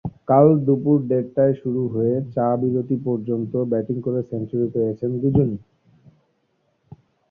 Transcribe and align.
কাল 0.27 0.47
দুপুর 0.65 0.97
দেড়টায় 1.07 1.53
শুরু 1.61 1.81
হয়ে 1.87 2.15
চা-বিরতি 2.35 2.95
পর্যন্ত 3.05 3.53
ব্যাটিং 3.71 3.97
করে 4.01 4.19
সেঞ্চুরি 4.29 4.67
পেয়েছেন 4.73 5.11
দুজনই। 5.21 5.57